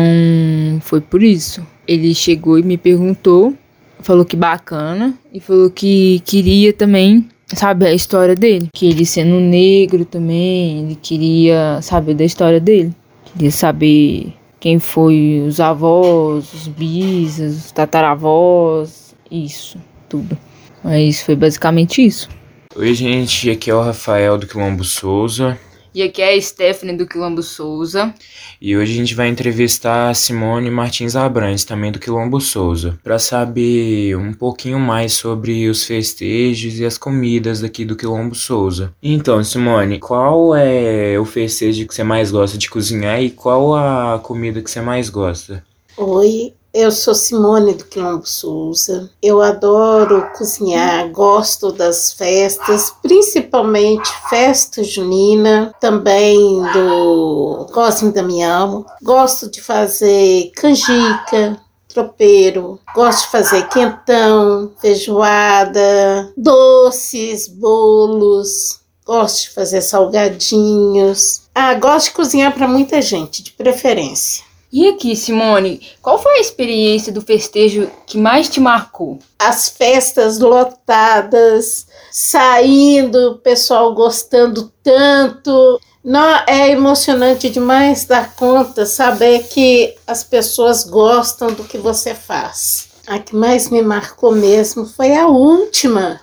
foi 0.82 1.02
por 1.02 1.24
isso 1.24 1.62
ele 1.88 2.14
chegou 2.14 2.58
e 2.58 2.64
me 2.64 2.78
perguntou, 2.78 3.54
falou 4.00 4.26
que 4.26 4.36
bacana 4.36 5.14
e 5.34 5.40
falou 5.40 5.70
que 5.70 6.22
queria 6.26 6.74
também 6.74 7.28
saber 7.48 7.88
a 7.88 7.94
história 7.94 8.36
dele, 8.36 8.70
que 8.74 8.88
ele 8.88 9.06
sendo 9.06 9.40
negro 9.40 10.04
também, 10.04 10.86
ele 10.86 10.96
queria 10.96 11.80
saber 11.82 12.16
da 12.16 12.24
história 12.24 12.60
dele, 12.60 12.94
queria 13.26 13.52
saber 13.52 14.34
quem 14.60 14.80
foi 14.80 15.44
os 15.48 15.60
avós, 15.60 16.52
os 16.54 16.68
bisas, 16.68 17.66
os 17.66 17.72
tataravós, 17.72 19.16
isso, 19.30 19.78
tudo. 20.10 20.38
Mas 20.84 21.22
foi 21.22 21.36
basicamente 21.36 22.04
isso. 22.04 22.30
Oi, 22.78 22.94
gente, 22.94 23.50
aqui 23.50 23.72
é 23.72 23.74
o 23.74 23.82
Rafael 23.82 24.38
do 24.38 24.46
Quilombo 24.46 24.84
Souza. 24.84 25.58
E 25.94 26.04
aqui 26.04 26.22
é 26.22 26.34
a 26.34 26.42
Stephanie 26.42 26.98
do 26.98 27.08
Quilombo 27.08 27.42
Souza. 27.42 28.14
E 28.60 28.76
hoje 28.76 28.92
a 28.92 28.96
gente 28.98 29.16
vai 29.16 29.30
entrevistar 29.30 30.10
a 30.10 30.14
Simone 30.14 30.70
Martins 30.70 31.16
Abrantes, 31.16 31.64
também 31.64 31.90
do 31.90 32.00
Quilombo 32.00 32.42
Souza, 32.42 33.00
para 33.02 33.18
saber 33.18 34.18
um 34.18 34.34
pouquinho 34.34 34.78
mais 34.78 35.14
sobre 35.14 35.70
os 35.70 35.86
festejos 35.86 36.78
e 36.78 36.84
as 36.84 36.98
comidas 36.98 37.62
daqui 37.62 37.86
do 37.86 37.96
Quilombo 37.96 38.36
Souza. 38.36 38.94
Então, 39.02 39.42
Simone, 39.42 39.98
qual 39.98 40.54
é 40.54 41.18
o 41.18 41.24
festejo 41.24 41.88
que 41.88 41.96
você 41.96 42.04
mais 42.04 42.30
gosta 42.30 42.58
de 42.58 42.70
cozinhar 42.70 43.24
e 43.24 43.30
qual 43.30 43.74
a 43.74 44.20
comida 44.20 44.62
que 44.62 44.70
você 44.70 44.82
mais 44.82 45.10
gosta? 45.10 45.64
Oi, 45.96 46.54
eu 46.76 46.92
sou 46.92 47.16
Simone 47.16 47.74
do 47.74 47.86
Quilombo 47.86 48.28
Souza. 48.28 49.10
Eu 49.24 49.42
adoro 49.42 50.30
cozinhar, 50.38 51.10
gosto 51.10 51.72
das 51.72 52.12
festas, 52.12 52.94
principalmente 53.02 54.12
festa 54.30 54.84
junina, 54.84 55.74
também 55.80 56.62
do 56.74 57.66
Cosme 57.74 58.12
Damião. 58.12 58.86
Gosto 59.02 59.50
de 59.50 59.62
fazer 59.62 60.52
canjica, 60.54 61.58
tropeiro, 61.88 62.78
gosto 62.94 63.22
de 63.22 63.32
fazer 63.32 63.70
quentão, 63.70 64.74
feijoada, 64.82 66.34
doces, 66.36 67.48
bolos, 67.48 68.82
gosto 69.06 69.44
de 69.44 69.50
fazer 69.52 69.82
salgadinhos. 69.82 71.44
Ah, 71.56 71.74
gosto 71.76 72.08
de 72.08 72.16
cozinhar 72.16 72.54
para 72.54 72.68
muita 72.68 73.02
gente, 73.02 73.42
de 73.42 73.52
preferência. 73.52 74.44
E 74.78 74.90
aqui, 74.90 75.16
Simone, 75.16 75.80
qual 76.02 76.22
foi 76.22 76.34
a 76.34 76.42
experiência 76.42 77.10
do 77.10 77.22
festejo 77.22 77.90
que 78.06 78.18
mais 78.18 78.50
te 78.50 78.60
marcou? 78.60 79.20
As 79.40 79.70
festas 79.70 80.40
lotadas, 80.40 81.88
saindo, 82.12 83.32
o 83.32 83.38
pessoal 83.38 83.96
gostando 83.96 84.70
tanto. 84.84 85.80
Não, 86.04 86.44
é 86.46 86.72
emocionante 86.72 87.50
demais 87.50 88.04
dar 88.04 88.36
conta, 88.36 88.86
saber 88.86 89.48
que 89.48 89.96
as 90.06 90.26
pessoas 90.26 90.84
gostam 90.84 91.54
do 91.54 91.64
que 91.64 91.78
você 91.78 92.14
faz. 92.14 92.90
A 93.08 93.18
que 93.18 93.34
mais 93.34 93.70
me 93.70 93.82
marcou 93.82 94.34
mesmo 94.34 94.86
foi 94.86 95.16
a 95.16 95.26
última, 95.26 96.20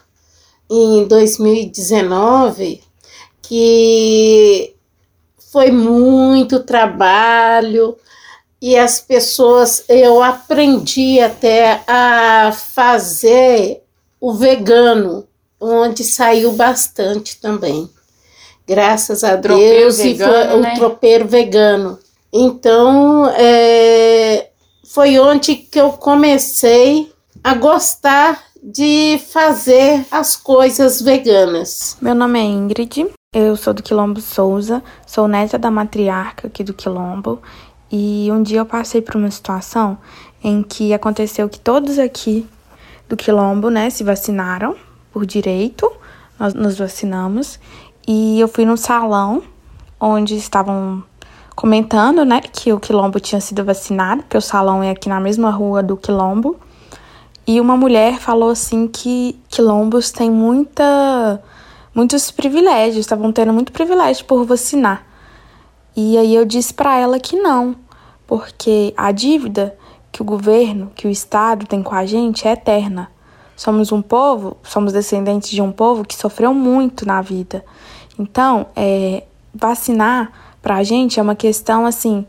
em 0.71 1.09
2019, 1.09 2.83
que 3.41 4.75
foi 5.51 5.71
muito 5.71 6.61
trabalho, 6.61 7.97
e 8.63 8.79
as 8.79 9.01
pessoas, 9.01 9.85
eu 9.89 10.23
aprendi 10.23 11.19
até 11.19 11.83
a 11.85 12.53
fazer 12.53 13.83
o 14.21 14.33
vegano, 14.35 15.27
onde 15.61 16.05
saiu 16.05 16.53
bastante 16.53 17.41
também. 17.41 17.91
Graças 18.65 19.25
a 19.25 19.37
tropeiro 19.37 19.81
Deus 19.81 19.99
vegano, 19.99 20.33
e 20.33 20.49
foi, 20.49 20.61
né? 20.61 20.73
o 20.73 20.77
tropeiro 20.77 21.27
vegano. 21.27 21.99
Então, 22.33 23.29
é, 23.37 24.51
foi 24.85 25.19
onde 25.19 25.57
que 25.57 25.81
eu 25.81 25.91
comecei 25.95 27.11
a 27.43 27.55
gostar 27.55 28.45
de 28.63 29.21
fazer 29.33 30.07
as 30.09 30.37
coisas 30.37 31.03
veganas. 31.03 31.97
Meu 32.01 32.15
nome 32.15 32.39
é 32.39 32.45
Ingrid, 32.45 33.11
eu 33.35 33.57
sou 33.57 33.75
do 33.75 33.83
Quilombo 33.83 34.21
Souza, 34.21 34.81
sou 35.05 35.27
neta 35.27 35.59
da 35.59 35.69
matriarca 35.69 36.47
aqui 36.47 36.63
do 36.63 36.73
Quilombo 36.73 37.43
e 37.93 38.29
um 38.33 38.43
dia 38.43 38.61
eu 38.61 38.67
passei 38.67 39.03
por 39.03 39.17
uma 39.17 39.31
situação 39.31 39.99
em 40.43 40.63
que 40.63 40.95
aconteceu 40.95 41.47
que 41.47 41.61
todos 41.61 41.99
aqui 41.99 42.49
do 43.07 43.17
Quilombo, 43.17 43.69
né, 43.69 43.91
se 43.91 44.03
vacinaram 44.03 44.75
por 45.13 45.27
direito, 45.27 45.93
nós 46.41 46.55
nos 46.55 46.79
vacinamos 46.79 47.61
e 48.09 48.41
eu 48.41 48.49
fui 48.49 48.65
num 48.65 48.79
salão 48.79 49.43
onde 50.01 50.35
estavam 50.35 51.05
comentando, 51.55 52.25
né, 52.25 52.41
que 52.41 52.73
o 52.73 52.81
Quilombo 52.81 53.21
tinha 53.21 53.41
sido 53.41 53.63
vacinado, 53.63 54.23
porque 54.23 54.39
o 54.39 54.41
salão 54.41 54.83
é 54.83 54.91
aqui 54.91 55.11
na 55.11 55.21
mesma 55.21 55.51
rua 55.51 55.83
do 55.83 55.97
Quilombo. 55.97 56.59
E 57.47 57.61
uma 57.61 57.77
mulher 57.77 58.19
falou 58.19 58.51
assim 58.51 58.89
que 58.89 59.39
quilombos 59.49 60.11
têm 60.11 60.31
muita, 60.31 61.43
muitos 61.95 62.31
privilégios, 62.31 62.99
estavam 62.99 63.33
tendo 63.33 63.53
muito 63.53 63.71
privilégio 63.73 64.25
por 64.25 64.45
vacinar. 64.47 65.12
E 65.95 66.17
aí 66.17 66.35
eu 66.35 66.45
disse 66.45 66.73
para 66.73 66.97
ela 66.97 67.21
que 67.21 67.37
não, 67.37 67.77
porque 68.27 68.95
a 68.97 69.13
dívida 69.13 69.77
que 70.11 70.23
o 70.23 70.25
governo, 70.25 70.93
que 70.95 71.07
o 71.07 71.11
Estado 71.11 71.67
tem 71.67 71.83
com 71.83 71.95
a 71.95 72.05
gente 72.05 72.47
é 72.47 72.53
eterna. 72.53 73.11
Somos 73.57 73.93
um 73.93 74.03
povo, 74.03 74.57
somos 74.63 74.93
descendentes 74.93 75.51
de 75.51 75.63
um 75.63 75.73
povo 75.73 76.05
que 76.05 76.15
sofreu 76.15 76.53
muito 76.53 77.07
na 77.07 77.23
vida. 77.23 77.65
Então, 78.19 78.67
é, 78.75 79.25
vacinar 79.55 80.33
para 80.61 80.77
a 80.77 80.83
gente 80.83 81.19
é 81.19 81.23
uma 81.23 81.35
questão 81.35 81.87
assim, 81.87 82.27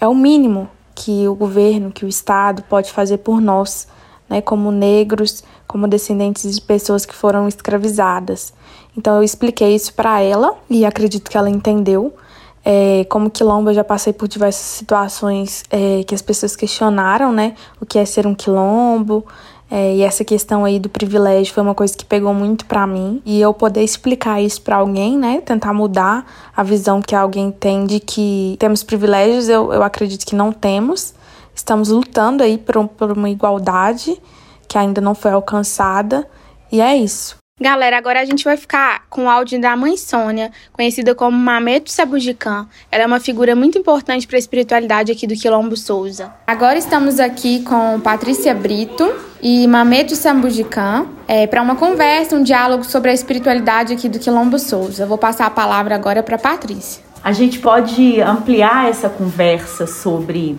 é 0.00 0.08
o 0.08 0.14
mínimo 0.14 0.68
que 0.94 1.26
o 1.28 1.34
governo, 1.34 1.92
que 1.92 2.04
o 2.04 2.08
Estado 2.08 2.62
pode 2.62 2.90
fazer 2.90 3.18
por 3.18 3.40
nós 3.40 3.88
né, 4.28 4.40
como 4.40 4.70
negros, 4.70 5.44
como 5.66 5.86
descendentes 5.86 6.54
de 6.54 6.60
pessoas 6.60 7.04
que 7.04 7.14
foram 7.14 7.46
escravizadas. 7.46 8.52
Então 8.96 9.16
eu 9.16 9.22
expliquei 9.22 9.74
isso 9.74 9.94
para 9.94 10.20
ela 10.20 10.56
e 10.68 10.84
acredito 10.84 11.30
que 11.30 11.36
ela 11.36 11.50
entendeu. 11.50 12.14
É, 12.64 13.04
como 13.08 13.28
quilombo, 13.28 13.70
eu 13.70 13.74
já 13.74 13.84
passei 13.84 14.12
por 14.12 14.28
diversas 14.28 14.64
situações 14.64 15.64
é, 15.70 16.04
que 16.04 16.14
as 16.14 16.22
pessoas 16.22 16.54
questionaram, 16.54 17.32
né? 17.32 17.54
O 17.80 17.86
que 17.86 17.98
é 17.98 18.04
ser 18.04 18.26
um 18.26 18.34
quilombo. 18.34 19.26
É, 19.70 19.96
e 19.96 20.02
essa 20.02 20.22
questão 20.22 20.64
aí 20.64 20.78
do 20.78 20.88
privilégio 20.88 21.52
foi 21.52 21.62
uma 21.62 21.74
coisa 21.74 21.96
que 21.96 22.04
pegou 22.04 22.32
muito 22.34 22.66
para 22.66 22.86
mim. 22.86 23.22
E 23.24 23.40
eu 23.40 23.52
poder 23.52 23.82
explicar 23.82 24.40
isso 24.40 24.60
para 24.62 24.76
alguém, 24.76 25.18
né? 25.18 25.40
Tentar 25.40 25.72
mudar 25.72 26.26
a 26.54 26.62
visão 26.62 27.00
que 27.00 27.14
alguém 27.14 27.50
tem 27.50 27.86
de 27.86 27.98
que 27.98 28.56
temos 28.58 28.82
privilégios, 28.82 29.48
eu, 29.48 29.72
eu 29.72 29.82
acredito 29.82 30.26
que 30.26 30.36
não 30.36 30.52
temos. 30.52 31.14
Estamos 31.54 31.88
lutando 31.88 32.42
aí 32.42 32.58
por, 32.58 32.86
por 32.86 33.12
uma 33.12 33.28
igualdade 33.30 34.20
que 34.68 34.78
ainda 34.78 35.00
não 35.00 35.14
foi 35.14 35.32
alcançada. 35.32 36.28
E 36.70 36.80
é 36.80 36.96
isso. 36.96 37.41
Galera, 37.60 37.98
agora 37.98 38.18
a 38.18 38.24
gente 38.24 38.42
vai 38.42 38.56
ficar 38.56 39.04
com 39.10 39.26
o 39.26 39.28
áudio 39.28 39.60
da 39.60 39.76
mãe 39.76 39.96
Sônia, 39.96 40.50
conhecida 40.72 41.14
como 41.14 41.36
Mameto 41.36 41.90
Sabujican. 41.90 42.66
Ela 42.90 43.04
é 43.04 43.06
uma 43.06 43.20
figura 43.20 43.54
muito 43.54 43.76
importante 43.78 44.26
para 44.26 44.36
a 44.36 44.40
espiritualidade 44.40 45.12
aqui 45.12 45.26
do 45.26 45.34
Quilombo 45.34 45.76
Souza. 45.76 46.32
Agora 46.46 46.78
estamos 46.78 47.20
aqui 47.20 47.62
com 47.62 48.00
Patrícia 48.00 48.54
Brito 48.54 49.14
e 49.40 49.68
Mameto 49.68 50.16
Sabujican 50.16 51.06
é, 51.28 51.46
para 51.46 51.62
uma 51.62 51.76
conversa, 51.76 52.34
um 52.34 52.42
diálogo 52.42 52.84
sobre 52.84 53.10
a 53.10 53.14
espiritualidade 53.14 53.92
aqui 53.92 54.08
do 54.08 54.18
Quilombo 54.18 54.58
Souza. 54.58 55.06
vou 55.06 55.18
passar 55.18 55.46
a 55.46 55.50
palavra 55.50 55.94
agora 55.94 56.22
para 56.22 56.38
Patrícia. 56.38 57.00
A 57.22 57.32
gente 57.32 57.58
pode 57.58 58.20
ampliar 58.22 58.88
essa 58.88 59.08
conversa 59.10 59.86
sobre 59.86 60.58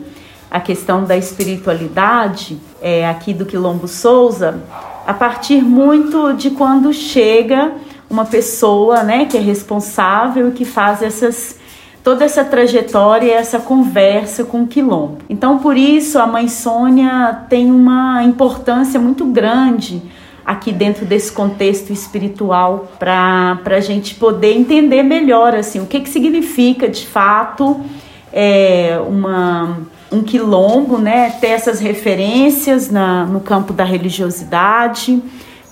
a 0.50 0.62
questão 0.62 1.04
da 1.04 1.18
espiritualidade 1.18 2.58
é, 2.80 3.10
aqui 3.10 3.34
do 3.34 3.46
Quilombo 3.46 3.88
Souza 3.88 4.62
a 5.06 5.14
partir 5.14 5.62
muito 5.62 6.34
de 6.34 6.52
quando 6.52 6.94
chega 6.94 7.74
uma 8.10 8.26
pessoa 8.26 9.04
né, 9.04 9.26
que 9.26 9.38
é 9.38 9.40
responsável 9.40 10.50
e 10.50 10.52
que 10.52 10.66
faz 10.66 11.02
essas 11.02 11.62
toda 12.04 12.26
essa 12.26 12.44
trajetória, 12.44 13.32
essa 13.32 13.60
conversa 13.60 14.44
com 14.44 14.64
o 14.64 14.68
quilombo. 14.68 15.20
Então, 15.30 15.60
por 15.60 15.78
isso, 15.78 16.20
a 16.20 16.28
mãe 16.28 16.50
Sônia 16.50 17.46
tem 17.50 17.72
uma 17.72 18.22
importância 18.24 19.00
muito 19.00 19.26
grande 19.26 20.02
aqui 20.46 20.74
dentro 20.74 21.06
desse 21.06 21.32
contexto 21.32 21.94
espiritual 21.94 22.92
para 23.00 23.58
a 23.66 23.80
gente 23.80 24.16
poder 24.16 24.58
entender 24.58 25.02
melhor 25.02 25.56
assim 25.56 25.80
o 25.80 25.86
que, 25.86 26.02
que 26.02 26.10
significa 26.10 26.90
de 26.90 27.08
fato 27.08 27.80
é, 28.34 29.00
uma 29.08 29.78
um 30.14 30.22
quilombo, 30.22 31.00
né, 31.00 31.32
ter 31.42 31.48
essas 31.48 31.80
referências 31.80 32.90
na, 32.90 33.26
no 33.26 33.40
campo 33.40 33.74
da 33.74 33.84
religiosidade, 33.84 35.22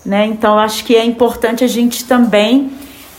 né, 0.03 0.25
então 0.25 0.57
acho 0.57 0.83
que 0.83 0.95
é 0.95 1.05
importante 1.05 1.63
a 1.63 1.67
gente 1.67 2.05
também 2.05 2.71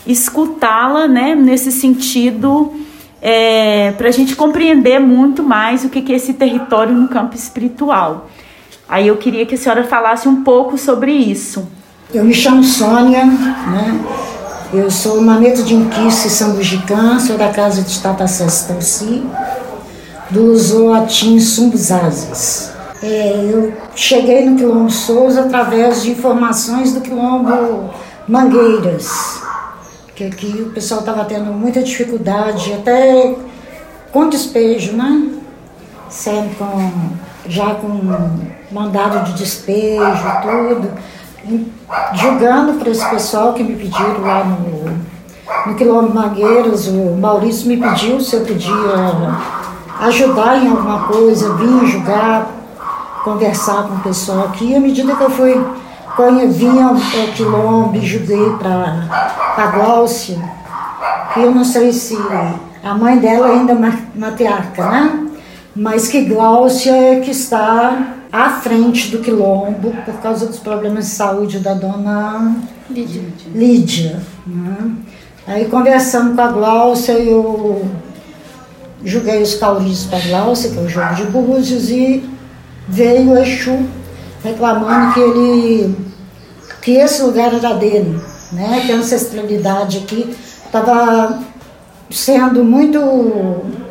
escutá-la, 0.05 1.07
né, 1.07 1.33
nesse 1.33 1.71
sentido, 1.71 2.73
é, 3.21 3.93
para 3.93 4.09
a 4.09 4.11
gente 4.11 4.35
compreender 4.35 4.99
muito 4.99 5.41
mais 5.41 5.85
o 5.85 5.89
que, 5.89 6.01
que 6.01 6.11
é 6.11 6.17
esse 6.17 6.33
território 6.33 6.93
no 6.93 7.07
campo 7.07 7.35
espiritual. 7.35 8.29
Aí 8.87 9.07
eu 9.07 9.15
queria 9.15 9.45
que 9.45 9.55
a 9.55 9.57
senhora 9.57 9.85
falasse 9.85 10.27
um 10.27 10.43
pouco 10.43 10.77
sobre 10.77 11.13
isso. 11.13 11.65
Eu 12.13 12.25
me 12.25 12.33
chamo 12.33 12.61
Sônia, 12.63 13.25
né? 13.25 13.99
Eu 14.73 14.91
sou 14.91 15.21
maneto 15.21 15.63
de 15.63 15.73
Inquice 15.73 16.29
São 16.29 16.51
Bugicã, 16.51 17.17
sou 17.17 17.37
da 17.37 17.49
casa 17.49 17.81
de 17.81 18.01
Tata 18.01 18.27
Sestanci 18.27 19.23
do 20.29 20.55
Zoatim 20.57 21.39
Sumbuzazes. 21.39 22.71
É, 23.01 23.49
eu 23.51 23.73
cheguei 23.95 24.49
no 24.49 24.55
Quilombo 24.55 24.89
Souza 24.89 25.41
através 25.41 26.03
de 26.03 26.11
informações 26.11 26.93
do 26.93 27.01
Quilombo 27.01 27.93
Mangueiras, 28.27 29.41
que 30.15 30.23
aqui 30.23 30.65
o 30.65 30.71
pessoal 30.71 31.01
estava 31.01 31.25
tendo 31.25 31.51
muita 31.51 31.83
dificuldade, 31.83 32.71
até 32.71 33.35
com 34.11 34.29
despejo, 34.29 34.93
né? 34.93 35.31
Com, 36.57 37.09
já 37.49 37.75
com 37.75 37.89
mandado 38.71 39.25
de 39.25 39.33
despejo 39.33 40.23
tudo. 40.41 40.91
Julgando 42.13 42.79
para 42.79 42.89
esse 42.89 43.09
pessoal 43.09 43.53
que 43.53 43.63
me 43.63 43.75
pediram 43.75 44.21
lá 44.21 44.45
no, 44.45 45.69
no 45.69 45.75
Quilombo 45.75 46.13
Mangueiras, 46.13 46.87
o 46.87 47.17
Maurício 47.17 47.67
me 47.67 47.75
pediu 47.75 48.21
se 48.21 48.37
eu 48.37 48.45
podia 48.45 48.71
ajudar 50.07 50.63
em 50.63 50.69
alguma 50.69 51.03
coisa, 51.03 51.53
vir 51.53 51.87
julgar, 51.87 52.47
conversar 53.23 53.83
com 53.83 53.95
o 53.95 53.99
pessoal 53.99 54.45
aqui. 54.45 54.75
À 54.75 54.79
medida 54.79 55.15
que 55.15 55.23
eu 55.23 55.29
fui, 55.29 55.65
quando 56.15 56.51
vinha 56.51 56.87
ao 56.87 56.95
quilombo 57.33 57.95
e 57.95 58.05
julguei 58.05 58.49
para 58.59 59.07
a 59.57 59.67
Gláucia, 59.67 60.37
que 61.33 61.39
eu 61.39 61.53
não 61.53 61.63
sei 61.63 61.93
se 61.93 62.17
a 62.83 62.93
mãe 62.93 63.17
dela 63.17 63.47
ainda 63.47 63.73
é 63.73 64.19
matriarca, 64.19 64.85
né? 64.89 65.27
Mas 65.75 66.07
que 66.07 66.25
Gláucia 66.25 66.91
é 66.91 67.19
que 67.19 67.31
está 67.31 68.15
à 68.31 68.49
frente 68.49 69.09
do 69.09 69.19
quilombo 69.19 69.91
por 70.05 70.15
causa 70.15 70.45
dos 70.45 70.59
problemas 70.59 71.05
de 71.05 71.11
saúde 71.11 71.59
da 71.59 71.73
dona 71.73 72.55
Lídia. 72.89 73.23
Lídia 73.53 74.21
né? 74.45 74.91
Aí 75.47 75.65
conversando 75.65 76.35
com 76.35 76.41
a 76.41 76.47
Gláucia, 76.47 77.13
eu 77.13 77.85
joguei 79.05 79.41
os 79.41 79.55
cauris 79.55 80.05
para 80.05 80.19
Glaucia, 80.19 80.71
que 80.71 80.77
é 80.77 80.81
o 80.81 80.89
jogo 80.89 81.15
de 81.15 81.23
búzios, 81.23 81.89
e 81.89 82.29
veio 82.87 83.31
o 83.31 83.37
Exu 83.37 83.85
reclamando 84.43 85.13
que 85.13 85.19
ele 85.19 85.95
que 86.81 86.91
esse 86.91 87.21
lugar 87.23 87.53
era 87.53 87.73
dele, 87.75 88.19
né? 88.51 88.83
que 88.85 88.91
a 88.91 88.97
ancestralidade 88.97 89.99
aqui 89.99 90.35
estava 90.65 91.41
sendo 92.11 92.63
muito 92.63 92.99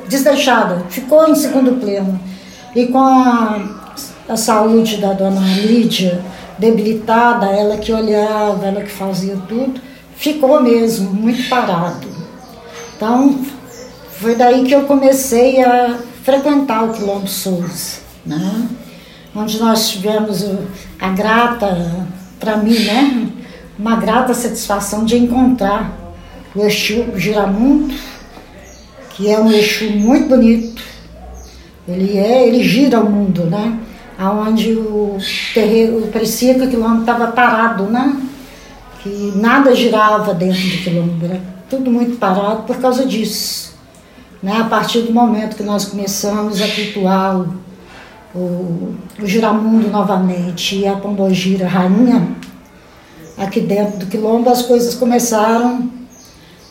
desdeixada, 0.09 0.85
ficou 0.91 1.27
em 1.27 1.35
segundo 1.35 1.81
plano. 1.81 2.21
E 2.77 2.87
com 2.87 2.99
a, 2.99 3.61
a 4.29 4.37
saúde 4.37 4.99
da 4.99 5.15
dona 5.15 5.41
Lídia 5.63 6.23
debilitada, 6.59 7.47
ela 7.47 7.79
que 7.79 7.93
olhava, 7.93 8.67
ela 8.67 8.83
que 8.83 8.91
fazia 8.91 9.37
tudo, 9.49 9.81
ficou 10.17 10.63
mesmo 10.63 11.11
muito 11.13 11.49
parado. 11.49 12.07
Então, 12.95 13.41
foi 14.23 14.37
daí 14.37 14.63
que 14.63 14.73
eu 14.73 14.85
comecei 14.85 15.61
a 15.65 15.99
frequentar 16.23 16.85
o 16.85 16.93
Quilombo 16.93 17.27
Souza, 17.27 17.99
né? 18.25 18.69
onde 19.35 19.59
nós 19.59 19.91
tivemos 19.91 20.47
a 21.01 21.09
grata, 21.09 22.07
para 22.39 22.57
mim, 22.59 22.79
né? 22.79 23.29
uma 23.77 23.97
grata 23.97 24.33
satisfação 24.33 25.05
de 25.05 25.19
encontrar 25.19 26.15
o 26.55 26.65
Exu 26.65 27.05
Giramundo, 27.17 27.93
que 29.11 29.29
é 29.29 29.41
um 29.41 29.51
Exu 29.51 29.91
muito 29.91 30.29
bonito. 30.29 30.81
Ele 31.89 32.17
é, 32.17 32.47
ele 32.47 32.63
gira 32.63 33.01
o 33.01 33.11
mundo, 33.11 33.47
né? 33.47 33.77
Aonde 34.17 34.71
o 34.71 35.19
terreno, 35.53 36.07
parecia 36.13 36.55
que 36.55 36.63
o 36.63 36.71
quilombo 36.71 37.01
estava 37.01 37.27
parado, 37.33 37.85
né? 37.87 38.17
Que 39.03 39.33
nada 39.35 39.75
girava 39.75 40.33
dentro 40.33 40.61
do 40.61 40.79
quilombo, 40.85 41.25
era 41.25 41.41
tudo 41.69 41.91
muito 41.91 42.17
parado 42.19 42.63
por 42.63 42.77
causa 42.77 43.05
disso. 43.05 43.72
Né? 44.43 44.57
A 44.57 44.65
partir 44.65 45.03
do 45.03 45.13
momento 45.13 45.57
que 45.57 45.63
nós 45.63 45.85
começamos 45.85 46.61
a 46.61 46.69
cultuar 46.69 47.47
o, 48.35 48.39
o, 48.39 48.97
giramundo 49.23 49.89
novamente 49.89 50.77
e 50.77 50.87
a 50.87 50.97
pombogira 50.97 51.69
rainha, 51.69 52.29
aqui 53.39 53.61
dentro 53.61 53.99
do 53.99 54.07
quilombo 54.07 54.51
as 54.51 54.63
coisas 54.63 54.95
começaram 54.95 55.89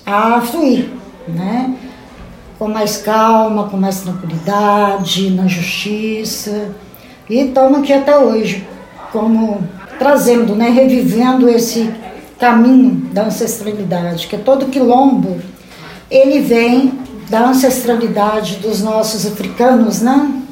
a 0.05 0.41
fluir, 0.41 0.89
né? 1.27 1.75
com 2.59 2.67
mais 2.67 2.97
calma, 2.97 3.69
com 3.69 3.77
mais 3.77 4.01
tranquilidade, 4.01 5.31
na 5.31 5.47
justiça. 5.47 6.69
E 7.27 7.39
estamos 7.39 7.79
aqui 7.79 7.91
até 7.91 8.15
hoje, 8.19 8.67
como 9.11 9.67
trazendo, 9.97 10.55
né, 10.55 10.69
revivendo 10.69 11.49
esse 11.49 11.91
caminho 12.37 13.09
da 13.13 13.25
ancestralidade, 13.25 14.27
que 14.27 14.35
é 14.35 14.39
todo 14.39 14.67
quilombo, 14.67 15.39
ele 16.09 16.41
vem 16.41 16.99
da 17.31 17.47
ancestralidade 17.47 18.57
dos 18.57 18.81
nossos 18.81 19.25
africanos, 19.25 20.01
né? 20.01 20.43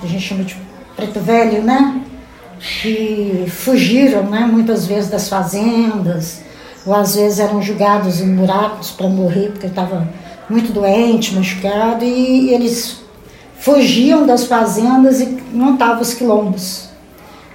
Que 0.00 0.06
a 0.06 0.08
gente 0.08 0.22
chama 0.22 0.44
de 0.44 0.56
preto 0.94 1.18
velho, 1.18 1.64
né? 1.64 2.00
Que 2.60 3.46
fugiram, 3.48 4.22
né, 4.22 4.48
muitas 4.50 4.86
vezes 4.86 5.10
das 5.10 5.28
fazendas, 5.28 6.40
ou 6.86 6.94
às 6.94 7.16
vezes 7.16 7.40
eram 7.40 7.60
julgados 7.60 8.20
em 8.20 8.32
buracos 8.34 8.92
para 8.92 9.08
morrer 9.08 9.50
porque 9.50 9.66
estavam 9.66 10.08
muito 10.48 10.72
doente, 10.72 11.34
machucado, 11.34 12.04
e 12.04 12.54
eles 12.54 13.00
fugiam 13.58 14.24
das 14.24 14.44
fazendas 14.44 15.20
e 15.20 15.26
montavam 15.52 16.00
os 16.00 16.14
quilombos, 16.14 16.90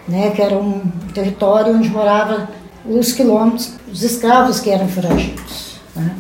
né, 0.05 0.31
que 0.31 0.41
era 0.41 0.55
um 0.55 0.81
território 1.13 1.73
onde 1.73 1.89
moravam 1.89 2.45
os 2.85 3.13
quilombos, 3.13 3.71
os 3.91 4.03
escravos 4.03 4.59
que 4.59 4.69
eram 4.69 4.87
foragidos. 4.89 5.75
Né. 5.95 6.13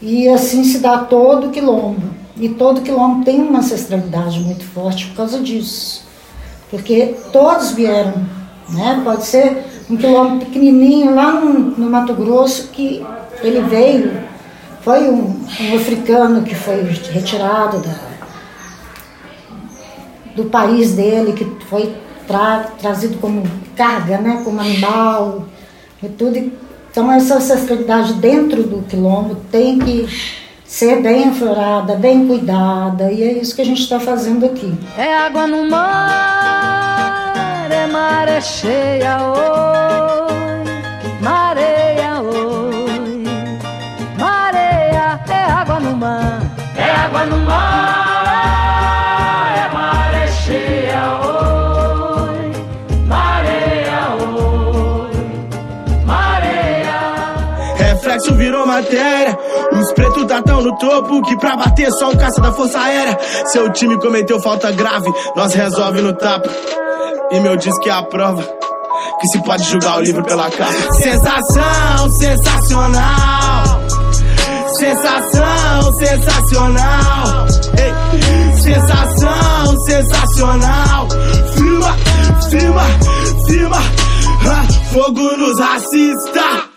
E 0.00 0.28
assim 0.28 0.64
se 0.64 0.78
dá 0.78 0.98
todo 0.98 1.48
o 1.48 1.50
quilombo. 1.50 2.02
E 2.36 2.48
todo 2.48 2.82
quilombo 2.82 3.24
tem 3.24 3.40
uma 3.40 3.58
ancestralidade 3.58 4.40
muito 4.40 4.64
forte 4.64 5.06
por 5.08 5.16
causa 5.16 5.40
disso. 5.40 6.06
Porque 6.70 7.16
todos 7.32 7.72
vieram, 7.72 8.14
né? 8.68 9.00
Pode 9.04 9.26
ser 9.26 9.64
um 9.90 9.96
quilombo 9.96 10.44
pequenininho 10.44 11.14
lá 11.14 11.32
no, 11.32 11.52
no 11.52 11.90
Mato 11.90 12.14
Grosso 12.14 12.68
que 12.68 13.04
ele 13.42 13.60
veio 13.62 14.28
foi 14.88 15.08
um, 15.08 15.44
um 15.60 15.76
africano 15.76 16.42
que 16.42 16.54
foi 16.54 16.82
retirado 17.12 17.78
da, 17.80 17.94
do 20.34 20.44
país 20.46 20.94
dele, 20.94 21.34
que 21.34 21.44
foi 21.66 21.94
tra, 22.26 22.60
trazido 22.78 23.18
como 23.18 23.42
carga, 23.76 24.16
né, 24.16 24.40
como 24.42 24.58
animal 24.58 25.44
e 26.02 26.08
tudo. 26.08 26.52
Então 26.90 27.10
essa 27.12 27.36
ancestralidade 27.36 28.14
dentro 28.14 28.62
do 28.62 28.82
quilombo 28.82 29.36
tem 29.50 29.78
que 29.78 30.08
ser 30.64 31.00
bem 31.00 31.28
aflorada, 31.28 31.94
bem 31.96 32.26
cuidada, 32.26 33.10
e 33.10 33.22
é 33.22 33.32
isso 33.32 33.54
que 33.54 33.62
a 33.62 33.64
gente 33.64 33.80
está 33.80 33.98
fazendo 33.98 34.44
aqui. 34.44 34.72
É 34.96 35.16
água 35.16 35.46
no 35.46 35.68
mar, 35.70 37.68
é 37.70 37.86
maré 37.86 38.40
cheia, 38.40 39.18
oi, 39.22 39.57
no 60.62 60.76
topo 60.78 61.22
que 61.22 61.36
pra 61.36 61.56
bater 61.56 61.90
só 61.92 62.10
um 62.10 62.16
caça 62.16 62.40
da 62.40 62.52
força 62.52 62.78
aérea. 62.78 63.18
Seu 63.46 63.72
time 63.72 63.98
cometeu 63.98 64.40
falta 64.40 64.70
grave, 64.72 65.12
nós 65.36 65.54
resolve 65.54 66.00
no 66.00 66.12
tapa. 66.14 66.48
E 67.30 67.40
meu 67.40 67.56
que 67.58 67.88
é 67.88 67.92
a 67.92 68.02
prova 68.02 68.42
que 69.20 69.28
se 69.28 69.42
pode 69.42 69.64
julgar 69.64 69.98
o 69.98 70.00
livro 70.00 70.24
pela 70.24 70.50
capa. 70.50 70.94
Sensação 70.94 72.10
sensacional. 72.12 73.82
Sensação 74.74 75.92
sensacional. 75.98 77.46
Ei, 77.78 78.56
sensação 78.60 79.80
sensacional. 79.84 81.08
Firma, 81.54 81.96
firma, 82.50 82.82
firma. 83.46 83.82
fogo 84.92 85.36
nos 85.36 85.58
racista. 85.58 86.68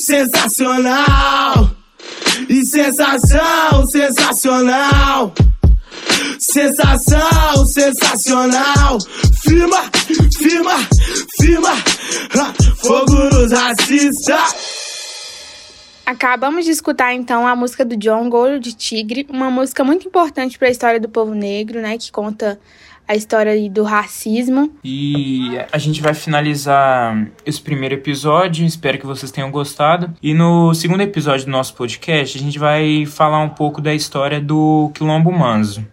Sensacional. 0.00 1.71
E 2.48 2.64
sensação 2.66 3.86
sensacional. 3.86 5.32
Sensação 6.38 7.66
sensacional. 7.66 8.98
Firma, 9.42 9.90
firma, 10.38 10.76
firma. 11.40 11.74
fogo 12.76 13.14
nos 13.30 13.52
racista. 13.52 14.38
Acabamos 16.04 16.64
de 16.64 16.72
escutar 16.72 17.14
então 17.14 17.46
a 17.46 17.54
música 17.54 17.84
do 17.84 17.96
John 17.96 18.28
Golho 18.28 18.58
de 18.58 18.72
Tigre, 18.72 19.26
uma 19.30 19.50
música 19.50 19.84
muito 19.84 20.06
importante 20.08 20.58
para 20.58 20.68
a 20.68 20.70
história 20.70 20.98
do 20.98 21.08
povo 21.08 21.32
negro, 21.32 21.80
né, 21.80 21.96
que 21.96 22.10
conta 22.10 22.58
a 23.12 23.14
história 23.14 23.70
do 23.70 23.82
racismo. 23.82 24.72
E 24.82 25.58
a 25.70 25.76
gente 25.76 26.00
vai 26.00 26.14
finalizar 26.14 27.28
esse 27.44 27.60
primeiro 27.60 27.94
episódio, 27.94 28.64
espero 28.64 28.98
que 28.98 29.06
vocês 29.06 29.30
tenham 29.30 29.50
gostado. 29.50 30.14
E 30.22 30.32
no 30.32 30.72
segundo 30.72 31.02
episódio 31.02 31.44
do 31.44 31.52
nosso 31.52 31.74
podcast, 31.74 32.38
a 32.38 32.40
gente 32.40 32.58
vai 32.58 33.04
falar 33.04 33.40
um 33.40 33.50
pouco 33.50 33.82
da 33.82 33.94
história 33.94 34.40
do 34.40 34.90
Quilombo 34.94 35.30
Manzo. 35.30 35.86